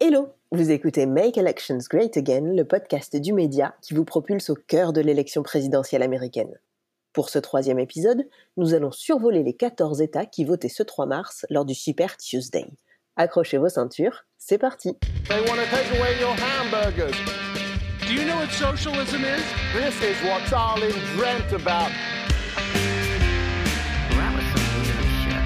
[0.00, 4.54] Hello, vous écoutez Make Elections Great Again, le podcast du média qui vous propulse au
[4.54, 6.56] cœur de l'élection présidentielle américaine.
[7.12, 8.22] Pour ce troisième épisode,
[8.56, 12.66] nous allons survoler les 14 États qui votaient ce 3 mars lors du Super Tuesday.
[13.16, 14.96] Accrochez vos ceintures, c'est parti.
[15.28, 17.16] They want to take away your hamburgers.
[18.06, 19.42] Do you know what socialism is?
[19.74, 21.90] This is what Stalin dreamt about.
[24.14, 25.42] That was some weird shit.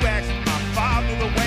[0.00, 1.43] You asked my father the way.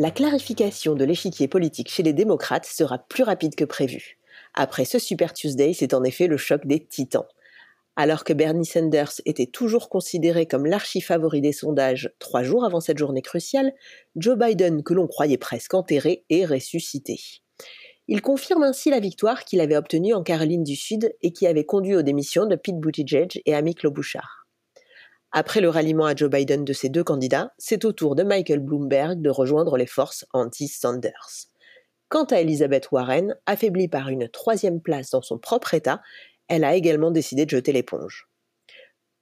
[0.00, 4.18] La clarification de l'échiquier politique chez les démocrates sera plus rapide que prévu.
[4.54, 7.26] Après ce Super Tuesday, c'est en effet le choc des titans.
[7.96, 12.98] Alors que Bernie Sanders était toujours considéré comme l'archi-favori des sondages trois jours avant cette
[12.98, 13.72] journée cruciale,
[14.14, 17.18] Joe Biden, que l'on croyait presque enterré, est ressuscité.
[18.10, 21.66] Il confirme ainsi la victoire qu'il avait obtenue en Caroline du Sud et qui avait
[21.66, 24.46] conduit aux démissions de Pete Buttigieg et Amy Klobuchar.
[25.30, 28.60] Après le ralliement à Joe Biden de ces deux candidats, c'est au tour de Michael
[28.60, 31.48] Bloomberg de rejoindre les forces anti-Sanders.
[32.08, 36.00] Quant à Elizabeth Warren, affaiblie par une troisième place dans son propre État,
[36.48, 38.30] elle a également décidé de jeter l'éponge.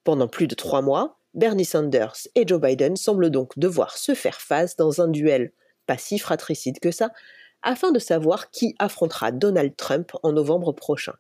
[0.05, 4.41] Pendant plus de trois mois, Bernie Sanders et Joe Biden semblent donc devoir se faire
[4.41, 5.52] face dans un duel
[5.86, 7.12] pas si fratricide que ça,
[7.62, 11.14] afin de savoir qui affrontera Donald Trump en novembre prochain.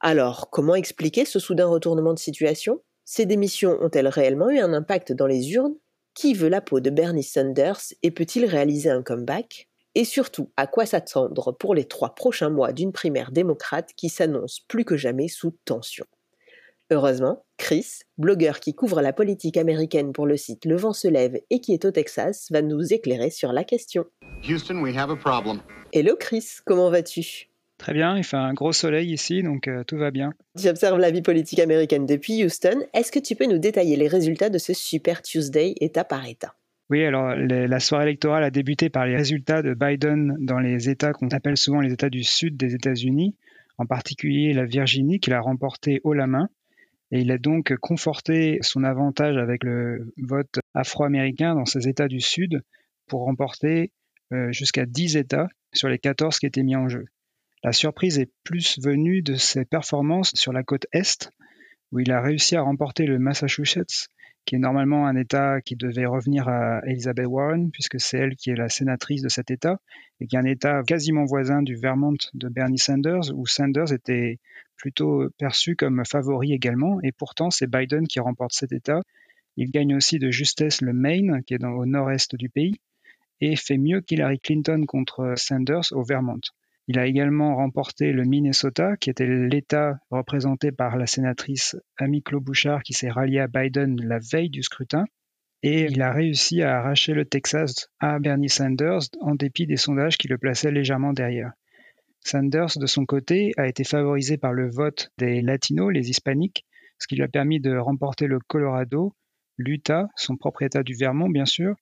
[0.00, 2.82] Alors, comment expliquer ce soudain retournement de situation?
[3.04, 5.76] Ces démissions ont-elles réellement eu un impact dans les urnes?
[6.14, 9.68] Qui veut la peau de Bernie Sanders et peut-il réaliser un comeback?
[9.94, 14.60] Et surtout, à quoi s'attendre pour les trois prochains mois d'une primaire démocrate qui s'annonce
[14.60, 16.06] plus que jamais sous tension?
[16.96, 21.38] Heureusement, Chris, blogueur qui couvre la politique américaine pour le site Le Vent se lève
[21.48, 24.04] et qui est au Texas, va nous éclairer sur la question.
[24.46, 25.62] Houston, we have a problem.
[25.94, 27.48] Hello Chris, comment vas-tu?
[27.78, 30.34] Très bien, il fait un gros soleil ici, donc euh, tout va bien.
[30.60, 32.82] Tu observes la vie politique américaine depuis Houston.
[32.92, 36.54] Est-ce que tu peux nous détailler les résultats de ce Super Tuesday État par État?
[36.90, 40.90] Oui, alors les- la soirée électorale a débuté par les résultats de Biden dans les
[40.90, 43.34] États qu'on appelle souvent les États du sud des États-Unis,
[43.78, 46.50] en particulier la Virginie qu'il a remporté haut la main.
[47.12, 52.20] Et il a donc conforté son avantage avec le vote afro-américain dans ces États du
[52.20, 52.62] sud
[53.06, 53.92] pour remporter
[54.32, 57.04] euh, jusqu'à 10 États sur les 14 qui étaient mis en jeu.
[57.62, 61.30] La surprise est plus venue de ses performances sur la côte Est,
[61.92, 64.08] où il a réussi à remporter le Massachusetts,
[64.46, 68.50] qui est normalement un État qui devait revenir à Elizabeth Warren, puisque c'est elle qui
[68.50, 69.78] est la sénatrice de cet État,
[70.18, 74.40] et qui est un État quasiment voisin du Vermont de Bernie Sanders, où Sanders était
[74.82, 79.00] plutôt perçu comme favori également, et pourtant c'est Biden qui remporte cet État.
[79.56, 82.80] Il gagne aussi de justesse le Maine, qui est au nord-est du pays,
[83.40, 86.40] et fait mieux qu'Hillary Clinton contre Sanders au Vermont.
[86.88, 92.82] Il a également remporté le Minnesota, qui était l'État représenté par la sénatrice Amy Klobuchar,
[92.82, 95.04] qui s'est ralliée à Biden la veille du scrutin.
[95.62, 100.18] Et il a réussi à arracher le Texas à Bernie Sanders, en dépit des sondages
[100.18, 101.52] qui le plaçaient légèrement derrière.
[102.24, 106.64] Sanders, de son côté, a été favorisé par le vote des Latinos, les Hispaniques,
[106.98, 109.14] ce qui lui a permis de remporter le Colorado,
[109.58, 111.74] l'Utah, son propre État du Vermont, bien sûr,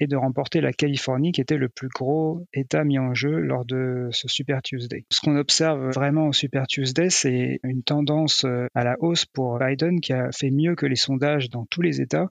[0.00, 3.64] et de remporter la Californie, qui était le plus gros État mis en jeu lors
[3.64, 5.04] de ce Super Tuesday.
[5.10, 9.58] Ce qu'on observe vraiment au Super Tuesday, c'est une tendance euh, à la hausse pour
[9.58, 12.30] Biden, qui a fait mieux que les sondages dans tous les États,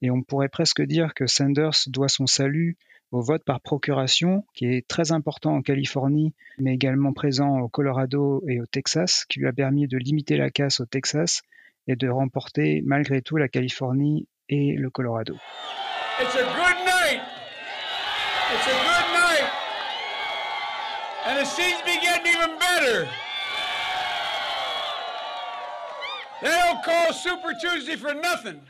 [0.00, 2.78] et on pourrait presque dire que Sanders doit son salut
[3.12, 8.42] au vote par procuration, qui est très important en Californie, mais également présent au Colorado
[8.48, 11.42] et au Texas, qui lui a permis de limiter la casse au Texas
[11.88, 15.36] et de remporter malgré tout la Californie et le Colorado.
[16.20, 17.20] It's a good night.
[18.52, 19.50] It's a good night.
[21.26, 21.36] And
[21.84, 23.08] be getting even better.
[26.42, 28.60] They don't call Super Tuesday for nothing.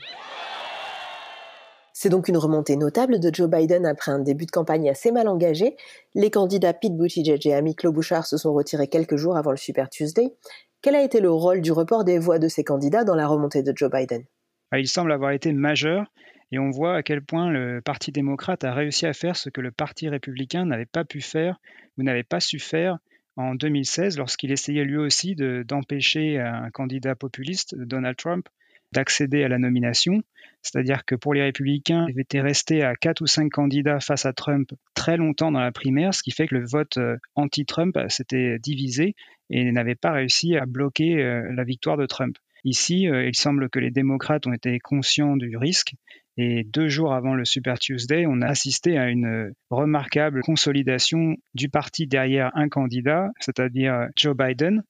[2.03, 5.29] C'est donc une remontée notable de Joe Biden après un début de campagne assez mal
[5.29, 5.77] engagé.
[6.15, 9.91] Les candidats Pete Buttigieg et Amy Klobuchar se sont retirés quelques jours avant le Super
[9.91, 10.33] Tuesday.
[10.81, 13.63] Quel a été le rôle du report des voix de ces candidats dans la remontée
[13.63, 14.25] de Joe Biden?
[14.71, 16.11] Ah, Il semble avoir été majeur
[16.53, 19.61] et on voit à quel point le Parti démocrate a réussi à faire ce que
[19.61, 21.61] le Parti républicain n'avait pas pu faire
[21.99, 22.97] ou n'avait pas su faire
[23.37, 28.49] en 2016 lorsqu'il essayait lui aussi de- d'empêcher un candidat populiste, Donald Trump,
[28.93, 30.23] d'accéder à la nomination.
[30.63, 34.33] C'est-à-dire que pour les républicains, ils étaient restés à quatre ou cinq candidats face à
[34.33, 38.09] Trump très longtemps dans la primaire, ce qui fait que le vote euh, anti-Trump euh,
[38.09, 39.15] s'était divisé
[39.49, 42.37] et n'avait pas réussi à bloquer euh, la victoire de Trump.
[42.65, 45.95] Ici, il semble que les démocrates ont été conscients du risque
[46.37, 51.71] Et deux jours avant le Super Tuesday, on a assisté à une remarquable consolidation du
[51.71, 54.83] parti derrière un candidat, c'est-à-dire Joe Biden.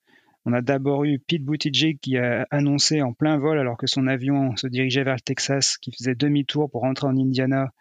[0.47, 4.07] On a d'abord eu Pete Buttigieg qui a annoncé en plein vol, alors que son
[4.07, 7.73] avion se dirigeait vers le Texas, qui faisait demi-tour pour rentrer en Indiana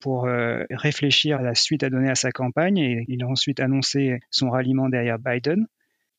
[0.00, 2.78] pour euh, réfléchir à la suite à donner à sa campagne.
[2.78, 5.66] Et il a ensuite annoncé son ralliement derrière Biden.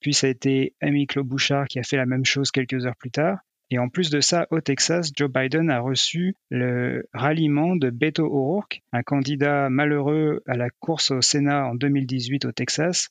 [0.02, 3.12] Puis ça a été Amy Klobuchar qui a fait la même chose quelques heures plus
[3.12, 3.38] tard.
[3.72, 8.26] Et en plus de ça, au Texas, Joe Biden a reçu le ralliement de Beto
[8.26, 13.10] O'Rourke, un candidat malheureux à la course au Sénat en 2018 au Texas,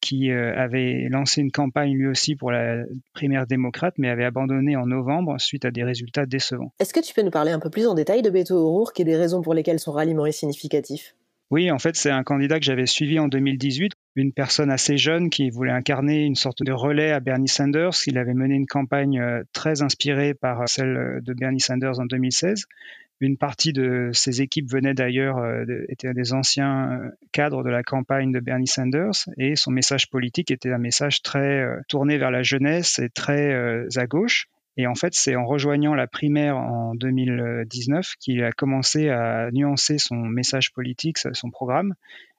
[0.00, 2.84] qui euh, avait lancé une campagne lui aussi pour la
[3.14, 6.72] primaire démocrate, mais avait abandonné en novembre suite à des résultats décevants.
[6.78, 9.04] Est-ce que tu peux nous parler un peu plus en détail de Beto O'Rourke et
[9.04, 11.14] des raisons pour lesquelles son ralliement est significatif?
[11.50, 15.30] Oui, en fait, c'est un candidat que j'avais suivi en 2018, une personne assez jeune
[15.30, 17.94] qui voulait incarner une sorte de relais à Bernie Sanders.
[18.06, 22.66] Il avait mené une campagne euh, très inspirée par celle de Bernie Sanders en 2016.
[23.20, 27.82] Une partie de ses équipes venait d'ailleurs, euh, étaient des anciens euh, cadres de la
[27.82, 32.42] campagne de Bernie Sanders et son message politique était un message très tourné vers la
[32.42, 34.46] jeunesse et très à gauche.
[34.76, 39.98] Et en fait, c'est en rejoignant la primaire en 2019 qu'il a commencé à nuancer
[39.98, 41.94] son message politique, son programme,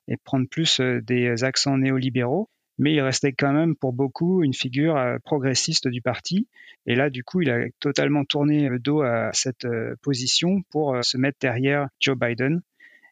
[0.10, 2.50] et prendre plus euh, des accents néolibéraux.
[2.80, 6.48] Mais il restait quand même pour beaucoup une figure euh, progressiste du parti.
[6.88, 10.98] Et là, du coup, il a totalement tourné le dos à cette euh, position pour
[11.04, 12.62] se mettre derrière Joe Biden.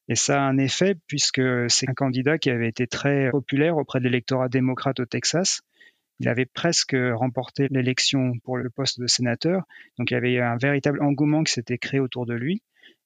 [0.07, 3.99] Et ça a un effet puisque c'est un candidat qui avait été très populaire auprès
[3.99, 5.61] de l'électorat démocrate au Texas
[6.19, 9.63] il avait presque remporté l'élection pour le poste de sénateur.
[9.97, 12.61] Donc il y avait un véritable engouement qui s'était créé autour de lui.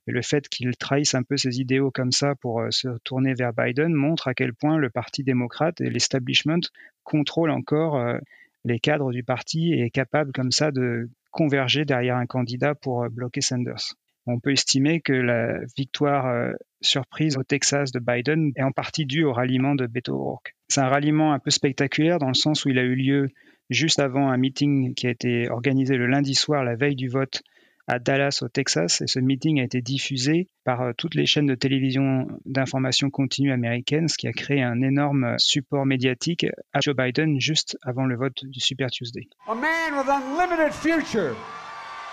[0.07, 3.33] Et le fait qu'il trahisse un peu ses idéaux comme ça pour euh, se tourner
[3.33, 6.61] vers Biden montre à quel point le Parti démocrate et l'establishment
[7.03, 8.17] contrôlent encore euh,
[8.65, 13.03] les cadres du parti et est capable comme ça de converger derrière un candidat pour
[13.03, 13.95] euh, bloquer Sanders.
[14.27, 19.23] On peut estimer que la victoire surprise au Texas de Biden est en partie due
[19.23, 20.53] au ralliement de Beto O'Rourke.
[20.67, 23.29] C'est un ralliement un peu spectaculaire dans le sens où il a eu lieu
[23.71, 27.41] juste avant un meeting qui a été organisé le lundi soir, la veille du vote,
[27.91, 29.01] à Dallas, au Texas.
[29.01, 33.51] Et ce meeting a été diffusé par euh, toutes les chaînes de télévision d'information continue
[33.51, 38.15] américaines, ce qui a créé un énorme support médiatique à Joe Biden juste avant le
[38.15, 39.27] vote du Super Tuesday.
[39.45, 41.35] A man with unlimited future.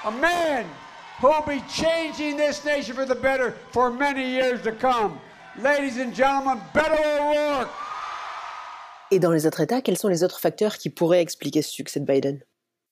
[0.05, 0.65] A man
[1.23, 5.13] who will be changing this nation for the better for many years to come.
[5.63, 7.71] Ladies and gentlemen, Beto O'Rourke.
[9.13, 12.01] Et dans les autres États, quels sont les autres facteurs qui pourraient expliquer ce succès
[12.01, 12.41] de Biden?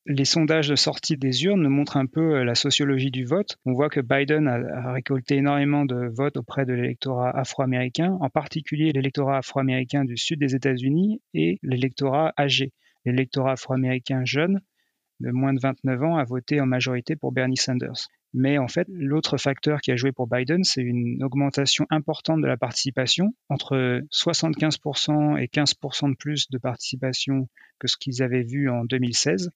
[0.08, 3.58] Les sondages de sortie des urnes montrent un peu euh, la sociologie du vote.
[3.64, 8.92] On voit que Biden a, récolté énormément de votes auprès de l'électorat afro-américain, en particulier
[8.92, 12.72] l'électorat afro-américain du sud des États-Unis et l'électorat âgé.
[13.04, 14.60] L'électorat afro-américain jeune,
[15.20, 18.08] de moins de 29 ans, a voté en majorité pour Bernie Sanders.
[18.32, 22.46] Mais en fait, l'autre facteur qui a joué pour Biden, c'est une augmentation importante de
[22.46, 27.48] la participation, entre 75% et 15% de plus de participation
[27.78, 29.50] que ce qu'ils avaient vu en 2016.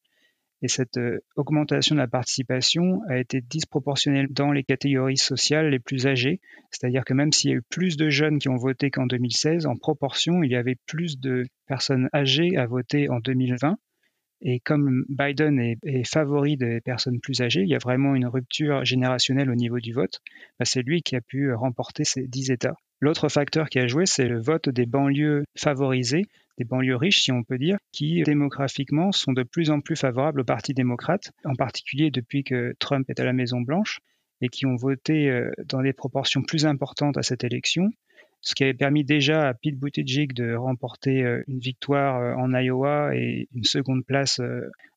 [0.62, 5.78] Et cette euh, augmentation de la participation a été disproportionnelle dans les catégories sociales les
[5.78, 6.40] plus âgées.
[6.70, 9.66] C'est-à-dire que même s'il y a eu plus de jeunes qui ont voté qu'en 2016,
[9.66, 13.78] en proportion, il y avait plus de personnes âgées à voter en 2020.
[14.42, 18.84] Et comme Biden est, favori des personnes plus âgées, il y a vraiment une rupture
[18.84, 20.20] générationnelle au niveau du vote.
[20.58, 22.76] Bah, c'est lui qui a pu remporter ces dix États.
[23.00, 26.26] L'autre facteur qui a joué, c'est le vote des banlieues favorisées,
[26.58, 30.40] des banlieues riches, si on peut dire, qui démographiquement sont de plus en plus favorables
[30.40, 34.00] au Parti démocrate, en particulier depuis que Trump est à la Maison Blanche,
[34.40, 37.90] et qui ont voté euh, dans des proportions plus importantes à cette élection
[38.42, 42.54] ce qui avait permis déjà à Pete Buttigieg de remporter euh, une victoire euh, en
[42.54, 44.40] Iowa et une seconde place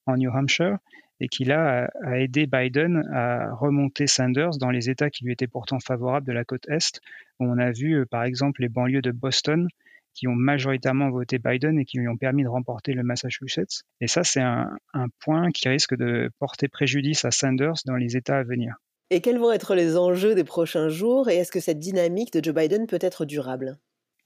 [0.06, 0.78] en New Hampshire,
[1.20, 5.48] et qui là a aidé Biden à remonter Sanders dans les États qui lui étaient
[5.48, 7.02] pourtant favorables de la côte Est,
[7.40, 9.68] on a vu par exemple les banlieues de Boston
[10.14, 13.84] qui ont majoritairement voté Biden et qui lui ont permis de remporter le Massachusetts.
[14.02, 18.16] Et ça, c'est un, un point qui risque de porter préjudice à Sanders dans les
[18.18, 18.76] États à venir.
[19.10, 22.44] Et quels vont être les enjeux des prochains jours et est-ce que cette dynamique de
[22.44, 23.78] Joe Biden peut être durable?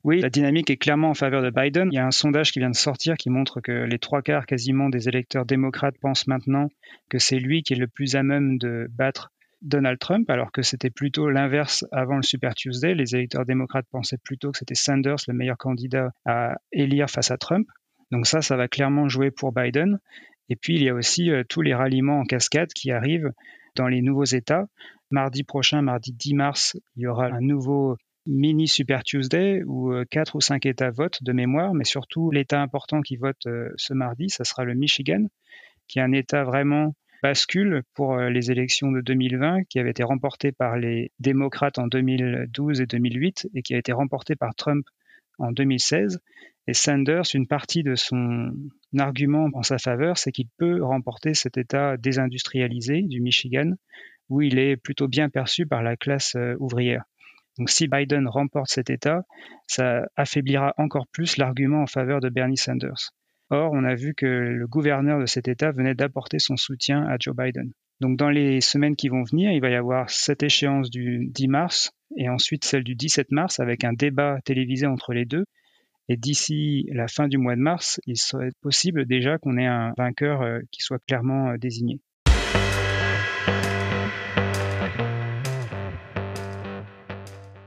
[0.04, 1.90] Oui, la dynamique est clairement en faveur de Biden.
[1.92, 4.46] Il y a un sondage qui vient de sortir qui montre que les trois quarts
[4.46, 6.70] quasiment des électeurs démocrates pensent maintenant
[7.10, 10.62] que c'est lui qui est le plus à même de battre Donald Trump, alors que
[10.62, 12.94] c'était plutôt l'inverse avant le Super Tuesday.
[12.94, 17.38] Les électeurs démocrates pensaient plutôt que c'était Sanders le meilleur candidat à élire face à
[17.38, 17.68] Trump.
[18.12, 20.00] Donc ça, ça va clairement jouer pour Biden.
[20.50, 23.32] Et puis, il y a aussi euh, tous les ralliements en cascade qui arrivent
[23.76, 24.68] dans les nouveaux États.
[25.12, 30.06] Mardi prochain, mardi 10 mars, il y aura un nouveau mini Super Tuesday où euh,
[30.10, 33.94] quatre ou cinq États votent de mémoire, mais surtout l'État important qui vote euh, ce
[33.94, 35.26] mardi, ça sera le Michigan,
[35.88, 36.94] qui est un État vraiment
[37.24, 41.88] bascule pour euh, les élections de 2020 qui avaient été remportées par les démocrates en
[41.88, 44.86] 2012 et 2008 et qui a été remportée par Trump
[45.40, 46.20] en 2016.
[46.68, 48.54] Et Sanders, une partie de son
[48.98, 53.72] argument en sa faveur, c'est qu'il peut remporter cet État désindustrialisé du Michigan,
[54.30, 57.04] où il est plutôt bien perçu par la classe euh, ouvrière.
[57.58, 59.24] Donc si Biden remporte cet État,
[59.66, 63.14] ça affaiblira encore plus l'argument en faveur de Bernie Sanders.
[63.50, 67.16] Or, on a vu que le gouverneur de cet État venait d'apporter son soutien à
[67.20, 67.72] Joe Biden.
[68.00, 71.48] Donc dans les semaines qui vont venir, il va y avoir cette échéance du 10
[71.48, 75.46] mars et ensuite celle du 17 mars avec un débat télévisé entre les deux.
[76.10, 79.94] Et d'ici la fin du mois de mars, il serait possible déjà qu'on ait un
[79.98, 82.00] vainqueur euh, qui soit clairement euh, désigné.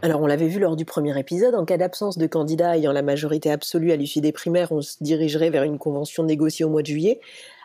[0.03, 3.03] Alors on l'avait vu lors du premier épisode, en cas d'absence de candidat ayant la
[3.03, 6.81] majorité absolue à l'issue des primaires, on se dirigerait vers une convention négociée au mois
[6.81, 7.21] de juillet.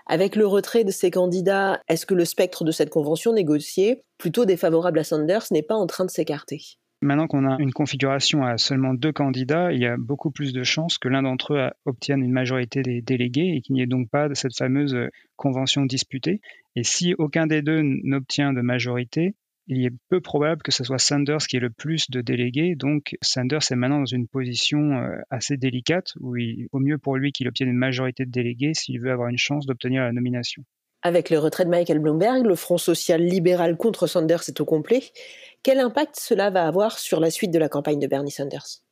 [0.06, 4.44] Avec le retrait de ces candidats, est-ce que le spectre de cette convention négociée, plutôt
[4.44, 6.62] défavorable à Sanders, n'est pas en train de s'écarter?
[7.02, 10.64] Maintenant qu'on a une configuration à seulement deux candidats, il y a beaucoup plus de
[10.64, 14.10] chances que l'un d'entre eux obtienne une majorité des délégués et qu'il n'y ait donc
[14.10, 14.98] pas cette fameuse
[15.38, 16.42] convention disputée.
[16.76, 19.36] Et si aucun des deux n'obtient de majorité,
[19.68, 22.76] il est peu probable que ce soit Sanders qui ait le plus de délégués.
[22.76, 26.36] Donc Sanders est maintenant dans une position euh, assez délicate où
[26.72, 29.66] vaut mieux pour lui qu'il obtienne une majorité de délégués s'il veut avoir une chance
[29.66, 30.64] d'obtenir la nomination.
[31.02, 35.04] Avec le retrait de Michael Bloomberg, le Front social libéral contre Sanders est au complet.
[35.62, 38.85] Quel impact cela va avoir sur la suite de la campagne de Bernie Sanders?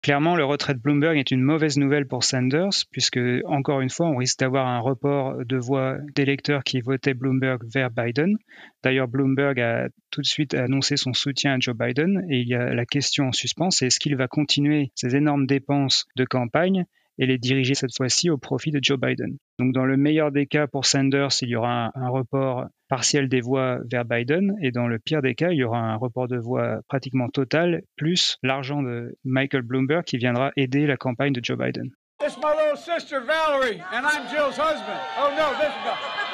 [0.00, 4.06] Clairement, le retrait de Bloomberg est une mauvaise nouvelle pour Sanders, puisque, encore une fois,
[4.06, 8.38] on risque d'avoir un report de voix d'électeurs qui votaient Bloomberg vers Biden.
[8.84, 12.54] D'ailleurs, Bloomberg a tout de suite annoncé son soutien à Joe Biden, et il y
[12.54, 16.86] a la question en suspens, est-ce qu'il va continuer ses énormes dépenses de campagne?
[17.18, 19.36] Et les diriger cette fois-ci au profit de Joe Biden.
[19.58, 23.40] Donc dans le meilleur des cas pour Sanders, il y aura un, report partiel des
[23.40, 26.38] voix vers Biden et dans le pire des cas, il y aura un report de
[26.38, 31.58] voix pratiquement total plus l'argent de Michael Bloomberg qui viendra aider la campagne de Joe
[31.58, 31.90] Biden.
[32.26, 34.98] Is my little sister Valerie, and I'm Jill's husband.
[35.16, 35.84] Oh no, this is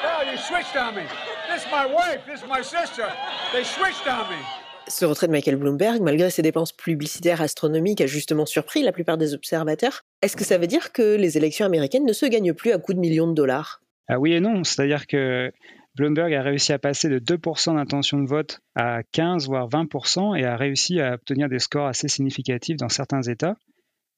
[0.03, 1.03] oh, you switched on me.
[1.47, 3.07] This is my wife, this is my sister.
[3.53, 4.64] They switched on me.
[4.87, 9.17] Ce retrait de Michael Bloomberg, malgré ses dépenses publicitaires astronomiques, a justement surpris la plupart
[9.17, 10.03] des observateurs.
[10.21, 12.95] Est-ce que ça veut dire que les élections américaines ne se gagnent plus à coups
[12.95, 13.81] de millions de dollars?
[14.07, 14.63] Ah Oui et non.
[14.63, 15.51] C'est-à-dire que
[15.95, 20.45] Bloomberg a réussi à passer de 2% d'intention de vote à 15 voire 20% et
[20.45, 23.57] a réussi à obtenir des scores assez significatifs dans certains États.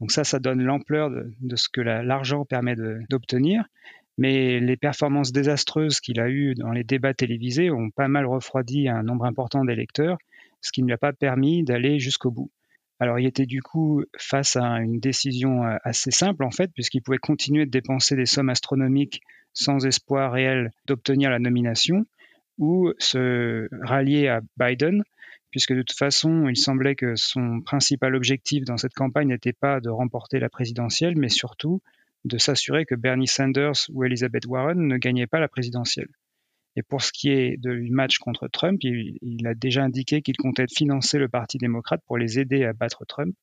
[0.01, 2.75] Donc ça, ça donne l'ampleur de, de, ce que l'argent permet
[3.09, 3.63] d'obtenir.
[4.17, 8.89] Mais les performances désastreuses qu'il a eues dans les débats télévisés ont pas mal refroidi
[8.89, 10.17] un nombre important d'électeurs
[10.61, 12.51] ce qui ne lui a pas permis d'aller jusqu'au bout.
[12.99, 17.01] Alors il était du coup face à une décision euh, assez simple en fait, puisqu'il
[17.01, 19.21] pouvait continuer de dépenser des sommes astronomiques
[19.53, 22.05] sans espoir réel d'obtenir la nomination,
[22.57, 25.03] ou se rallier à Biden,
[25.51, 29.79] puisque de toute façon, il semblait que son principal objectif dans cette campagne n'était pas
[29.79, 31.81] de remporter la présidentielle, mais surtout
[32.25, 36.09] de s'assurer que Bernie Sanders ou Elizabeth Warren ne gagnaient pas la présidentielle.
[36.77, 40.67] Et pour ce qui est du match contre Trump, il, a déjà indiqué qu'il comptait
[40.71, 43.35] financer le Parti démocrate pour les aider à battre Trump.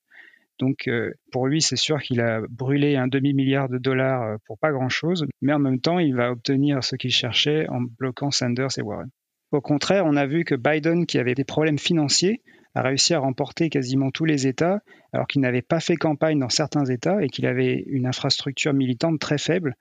[0.61, 4.57] Donc euh, pour lui, c'est sûr qu'il a brûlé un demi-milliard de dollars euh, pour
[4.57, 8.79] pas grand-chose, mais en même temps, il va obtenir ce qu'il cherchait en bloquant Sanders
[8.79, 9.11] et Warren.
[9.51, 12.41] Au contraire, on a vu que Biden, qui avait des problèmes financiers,
[12.77, 14.79] a réussi à remporter quasiment tous les États,
[15.13, 19.19] alors qu'il n'avait pas fait campagne dans certains États et qu'il avait une infrastructure militante
[19.19, 19.75] très faible,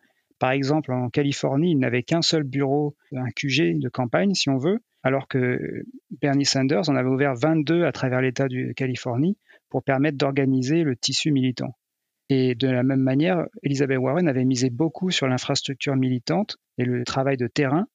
[0.43, 4.57] par exemple, en Californie, il n'avait qu'un seul bureau, un QG de campagne, si on
[4.57, 5.85] veut, alors que
[6.21, 9.37] Bernie Sanders en avait ouvert 22 à travers l'État de Californie
[9.69, 11.77] pour permettre d'organiser le tissu militant.
[12.27, 17.05] Et de la même manière, Elizabeth Warren avait misé beaucoup sur l'infrastructure militante et le
[17.05, 17.87] travail de terrain,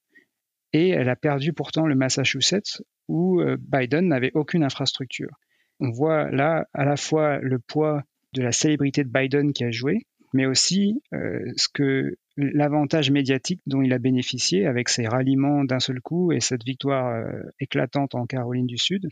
[0.72, 5.36] et elle a perdu pourtant le Massachusetts où euh, Biden n'avait aucune infrastructure.
[5.80, 9.70] On voit là à la fois le poids de la célébrité de Biden qui a
[9.70, 15.64] joué, mais aussi euh, ce que l'avantage médiatique dont il a bénéficié avec ses ralliements
[15.64, 19.08] d'un seul coup et cette victoire euh, éclatante en Caroline du Sud,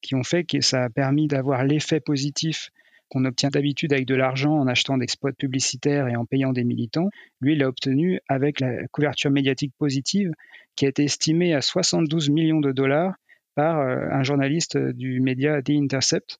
[0.00, 2.70] qui ont fait que ça a permis d'avoir l'effet positif
[3.10, 6.64] qu'on obtient d'habitude avec de l'argent en achetant des spots publicitaires et en payant des
[6.64, 7.08] militants.
[7.40, 10.32] Lui, il l'a obtenu avec la couverture médiatique positive
[10.74, 13.14] qui a été estimée à 72 millions de dollars
[13.54, 16.38] par euh, un journaliste du média The Intercept,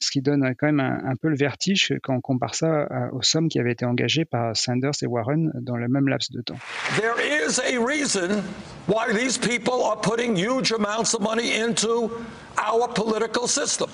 [0.00, 3.12] ce qui donne quand même un, un, peu le vertige quand on compare ça à,
[3.12, 6.40] aux sommes qui avaient été engagées par Sanders et Warren dans le même laps de
[6.40, 6.58] temps.
[6.96, 8.42] There is a reason
[8.86, 12.10] why these people are putting huge amounts of money into
[12.56, 13.88] our political system.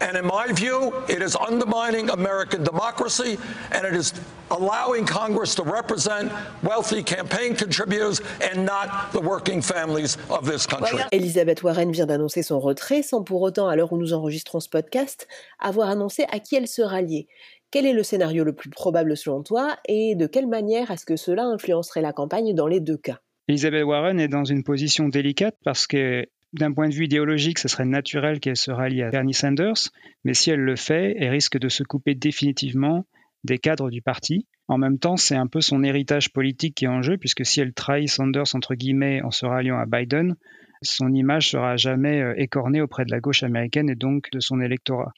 [0.00, 3.38] And in my view, it is undermining American democracy
[3.72, 4.12] and it is
[4.50, 6.30] allowing Congress to represent
[6.62, 11.00] wealthy campaign contributors and not the working families of this country.
[11.12, 14.68] Elisabeth Warren vient d'annoncer son retrait sans pour autant, à l'heure où nous enregistrons ce
[14.68, 15.26] podcast,
[15.58, 17.26] avoir annoncé à qui elle se ralliait.
[17.70, 21.16] Quel est le scénario le plus probable selon toi et de quelle manière est-ce que
[21.16, 23.18] cela influencerait la campagne dans les deux cas?
[23.48, 27.68] Elizabeth Warren est dans une position délicate parce que d'un point de vue idéologique, ce
[27.68, 29.90] serait naturel qu'elle se rallie à Bernie Sanders,
[30.24, 33.04] mais si elle le fait, elle risque de se couper définitivement
[33.44, 34.46] des cadres du parti.
[34.66, 37.60] En même temps, c'est un peu son héritage politique qui est en jeu, puisque si
[37.60, 40.36] elle trahit Sanders, entre guillemets, en se ralliant à Biden,
[40.82, 44.60] son image sera jamais euh, écornée auprès de la gauche américaine et donc de son
[44.60, 45.12] électorat.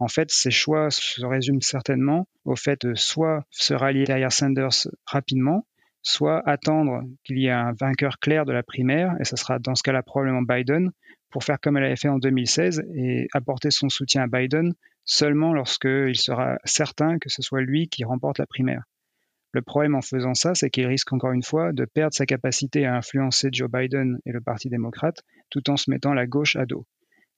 [0.00, 4.86] En fait, ses choix se résument certainement au fait de soit se rallier derrière Sanders
[5.06, 5.66] rapidement,
[6.08, 9.74] soit attendre qu'il y ait un vainqueur clair de la primaire, et ce sera dans
[9.74, 10.90] ce cas-là probablement Biden,
[11.30, 14.72] pour faire comme elle avait fait en 2016 et apporter son soutien à Biden
[15.04, 18.84] seulement lorsqu'il sera certain que ce soit lui qui remporte la primaire.
[19.52, 22.86] Le problème en faisant ça, c'est qu'il risque encore une fois de perdre sa capacité
[22.86, 26.64] à influencer Joe Biden et le Parti démocrate tout en se mettant la gauche à
[26.64, 26.86] dos.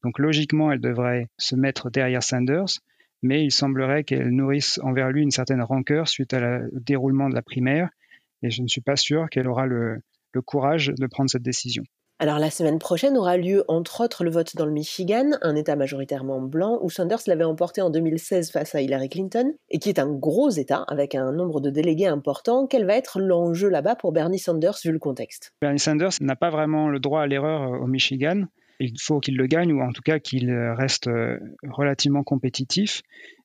[0.05, 2.79] Donc logiquement, elle devrait se mettre derrière Sanders,
[3.23, 7.43] mais il semblerait qu'elle nourrisse envers lui une certaine rancœur suite au déroulement de la
[7.43, 7.91] primaire
[8.42, 10.02] et je ne suis pas sûr qu'elle aura le,
[10.47, 11.82] courage de prendre cette décision.
[12.23, 15.75] Alors la semaine prochaine aura lieu entre autres le vote dans le Michigan, un État
[15.75, 19.99] majoritairement blanc où Sanders l'avait emporté en 2016 face à Hillary Clinton, et qui est
[19.99, 22.66] un gros État avec un nombre de délégués important.
[22.66, 25.54] Quel va être l'enjeu là-bas pour Bernie Sanders vu le contexte?
[25.62, 28.44] Bernie Sanders n'a pas vraiment le droit à l'erreur euh, au Michigan.
[28.80, 31.38] Il faut qu'il le gagne ou en tout cas qu'il euh, reste euh,
[31.70, 33.00] relativement compétitif.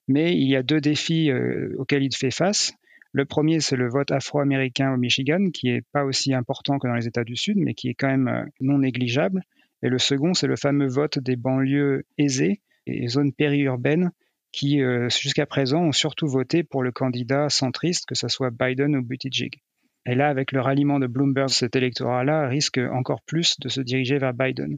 [0.06, 1.32] Mais il y a deux défis
[1.78, 2.74] auxquels il fait face.
[3.16, 6.96] Le premier, c'est le vote afro-américain au Michigan, qui n'est pas aussi important que dans
[6.96, 9.42] les États du Sud, mais qui est quand même euh, non négligeable.
[9.82, 14.10] Et le second, c'est le fameux vote des banlieues aisées et zones périurbaines
[14.52, 18.94] qui, euh, jusqu'à présent, ont surtout voté pour le candidat centriste, que ce soit Biden
[18.94, 19.62] ou Buttigieg.
[20.04, 24.18] Et là, avec le ralliement de Bloomberg, cet électorat-là risque encore plus de se diriger
[24.18, 24.76] vers Biden.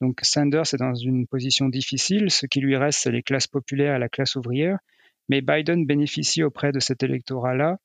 [0.00, 2.32] Donc Sanders est dans une position difficile.
[2.32, 4.80] Ce qui lui reste, c'est les classes populaires et la classe ouvrière.
[5.28, 7.78] Mais Biden bénéficie auprès de cet électorat-là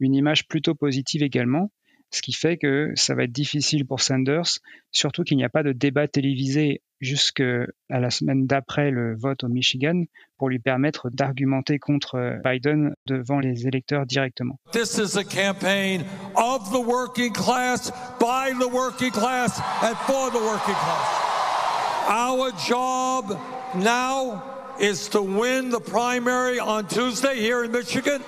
[0.00, 1.70] une image plutôt positive également,
[2.10, 4.58] ce qui fait que ça va être difficile pour Sanders,
[4.90, 9.48] surtout qu'il n'y a pas de débat télévisé jusqu'à la semaine d'après le vote au
[9.48, 10.02] Michigan
[10.36, 14.58] pour lui permettre d'argumenter contre Biden devant les électeurs directement.
[14.72, 16.02] This is a campaign
[16.36, 21.26] of the working class, by the working class, and for the working class.
[22.08, 23.38] Our job
[23.76, 24.49] now
[24.80, 28.24] is to win the primary on Tuesday here in Michigan.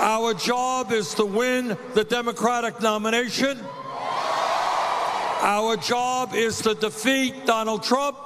[0.00, 3.60] Our job is to win the Democratic nomination.
[5.42, 8.18] Our job is to defeat Donald Trump.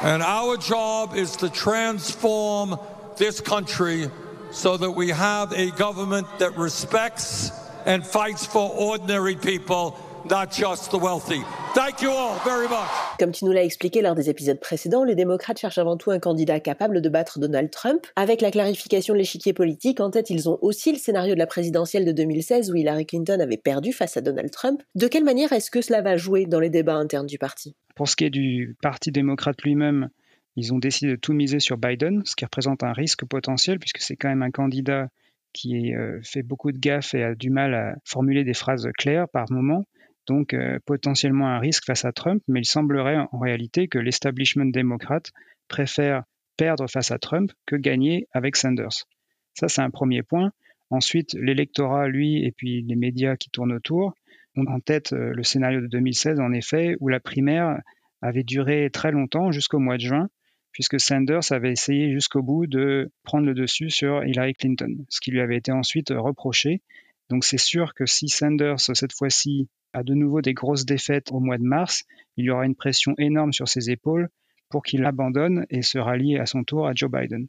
[0.00, 2.78] And our job is to transform
[3.18, 4.10] this country
[4.52, 7.50] so that we have a government that respects
[7.84, 11.42] and fights for ordinary people not just the wealthy.
[11.74, 12.88] Thank you all very much.
[13.18, 16.18] Comme tu nous l'as expliqué lors des épisodes précédents, les démocrates cherchent avant tout un
[16.18, 18.06] candidat capable de battre Donald Trump.
[18.16, 21.46] Avec la clarification de l'échiquier politique en tête, ils ont aussi le scénario de la
[21.46, 24.82] présidentielle de 2016 où Hillary Clinton avait perdu face à Donald Trump.
[24.94, 27.74] De quelle manière est-ce que cela va jouer dans les débats internes du parti?
[27.94, 30.08] Pour ce qui est du Parti démocrate lui-même,
[30.56, 34.00] ils ont décidé de tout miser sur Biden, ce qui représente un risque potentiel puisque
[34.00, 35.08] c'est quand même un candidat
[35.52, 39.28] qui euh, fait beaucoup de gaffes et a du mal à formuler des phrases claires
[39.28, 39.84] par moment
[40.26, 44.66] donc euh, potentiellement un risque face à Trump, mais il semblerait en réalité que l'establishment
[44.66, 45.30] démocrate
[45.68, 46.24] préfère
[46.56, 49.06] perdre face à Trump que gagner avec Sanders.
[49.54, 50.52] Ça, c'est un premier point.
[50.90, 54.14] Ensuite, l'électorat, lui, et puis les médias qui tournent autour,
[54.56, 57.80] ont en tête euh, le scénario de 2016, en effet, où la primaire
[58.22, 60.28] avait duré très longtemps, jusqu'au mois de juin,
[60.72, 65.30] puisque Sanders avait essayé jusqu'au bout de prendre le dessus sur Hillary Clinton, ce qui
[65.30, 66.82] lui avait été ensuite reproché.
[67.30, 71.38] Donc c'est sûr que si Sanders, cette fois-ci, a de nouveau des grosses défaites au
[71.38, 72.04] mois de mars,
[72.36, 74.28] il y aura une pression énorme sur ses épaules
[74.68, 77.46] pour qu'il abandonne et se rallie à son tour à Joe Biden.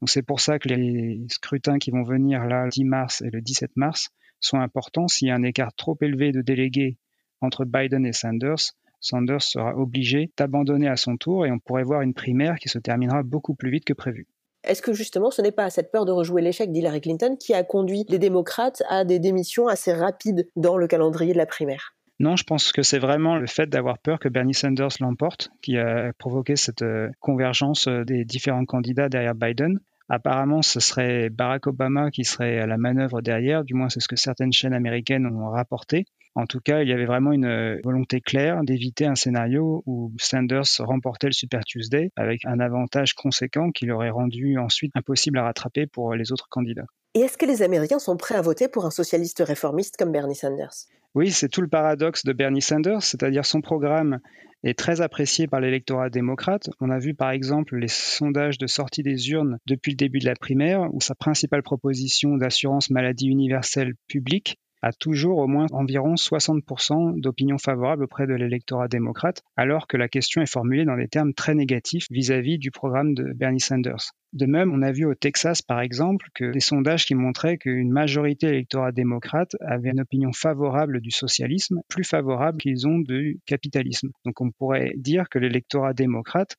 [0.00, 3.30] Donc c'est pour ça que les scrutins qui vont venir là le 10 mars et
[3.30, 4.10] le 17 mars
[4.40, 5.08] sont importants.
[5.08, 6.96] S'il y a un écart trop élevé de délégués
[7.40, 12.00] entre Biden et Sanders, Sanders sera obligé d'abandonner à son tour et on pourrait voir
[12.00, 14.26] une primaire qui se terminera beaucoup plus vite que prévu.
[14.68, 17.64] Est-ce que justement ce n'est pas cette peur de rejouer l'échec d'Hillary Clinton qui a
[17.64, 21.94] conduit les démocrates à des démissions assez rapides dans le calendrier de la primaire?
[22.20, 25.78] Non, je pense que c'est vraiment le fait d'avoir peur que Bernie Sanders l'emporte qui
[25.78, 29.80] a provoqué cette euh, convergence euh, des différents candidats derrière Biden.
[30.10, 34.08] Apparemment, ce serait Barack Obama qui serait à la manœuvre derrière, du moins c'est ce
[34.08, 36.06] que certaines chaînes américaines ont rapporté.
[36.38, 40.12] En tout cas, il y avait vraiment une euh, volonté claire d'éviter un scénario où
[40.20, 45.42] Sanders remportait le Super Tuesday avec un avantage conséquent qui l'aurait rendu ensuite impossible à
[45.42, 46.86] rattraper pour les autres candidats.
[47.14, 50.36] Et est-ce que les Américains sont prêts à voter pour un socialiste réformiste comme Bernie
[50.36, 50.86] Sanders?
[51.16, 54.20] Oui, c'est tout le paradoxe de Bernie Sanders, c'est-à-dire son programme
[54.62, 56.70] est très apprécié par l'électorat démocrate.
[56.78, 60.26] On a vu par exemple les sondages de sortie des urnes depuis le début de
[60.26, 66.14] la primaire, où sa principale proposition d'assurance maladie universelle publique a toujours au moins environ
[66.14, 71.08] 60% d'opinion favorable auprès de l'électorat démocrate, alors que la question est formulée dans des
[71.08, 74.12] termes très négatifs vis-à-vis du programme de Bernie Sanders.
[74.32, 77.90] De même, on a vu au Texas, par exemple, que des sondages qui montraient qu'une
[77.90, 83.40] majorité de l'électorat démocrate avait une opinion favorable du socialisme, plus favorable qu'ils ont du
[83.46, 84.10] capitalisme.
[84.24, 86.56] Donc on pourrait dire que l'électorat démocrate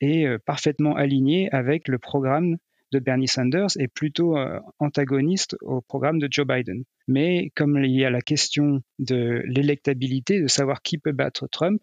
[0.00, 2.56] est euh, parfaitement aligné avec le programme
[2.92, 6.84] de Bernie Sanders est plutôt euh, antagoniste au programme de Joe Biden.
[7.06, 11.80] Mais comme il y a la question de l'électabilité, de savoir qui peut battre Trump,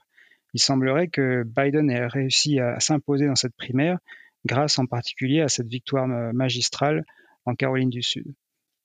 [0.53, 3.99] il semblerait que Biden ait réussi à s'imposer dans cette primaire
[4.45, 7.05] grâce en particulier à cette victoire euh, magistrale
[7.45, 8.33] en Caroline du Sud.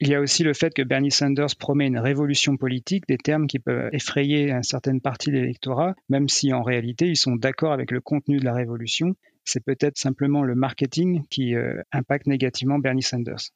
[0.02, 3.46] Il y a aussi le fait que Bernie Sanders promet une révolution politique, des termes
[3.46, 7.72] qui peuvent effrayer une certaine partie de l'électorat, même si en réalité ils sont d'accord
[7.72, 12.78] avec le contenu de la révolution c'est peut-être simplement le marketing qui euh, impacte négativement
[12.78, 13.50] Bernie Sanders.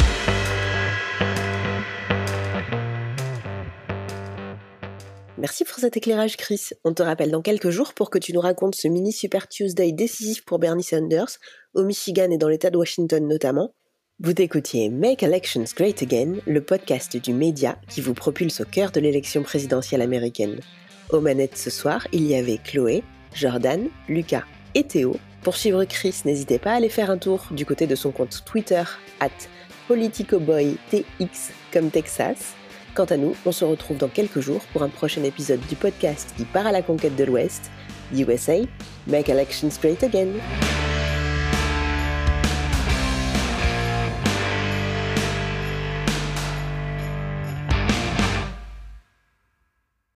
[5.37, 6.71] Merci pour cet éclairage, Chris.
[6.85, 9.93] On te rappelle dans quelques jours pour que tu nous racontes ce mini Super Tuesday
[9.93, 11.39] décisif pour Bernie Sanders,
[11.75, 13.75] au Michigan et dans l'État de Washington notamment.
[14.21, 18.93] Vous écoutiez Make Elections Great Again, le podcast du média qui vous propulse au cœur
[18.93, 20.61] de l'élection présidentielle américaine.
[21.11, 23.03] Aux manettes ce soir, il y avait Chloé,
[23.35, 24.45] Jordan, Lucas
[24.77, 27.95] et Théo, pour suivre Chris, n'hésitez pas à aller faire un tour du côté de
[27.95, 28.83] son compte Twitter,
[29.21, 29.29] at
[29.87, 32.55] politicoboytx comme Texas.
[32.95, 36.33] Quant à nous, on se retrouve dans quelques jours pour un prochain épisode du podcast
[36.37, 37.71] qui part à la conquête de l'Ouest,
[38.13, 38.61] USA,
[39.07, 40.29] Make Elections Great Again.